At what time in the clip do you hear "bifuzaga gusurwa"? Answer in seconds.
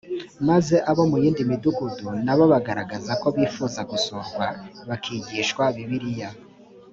3.35-4.45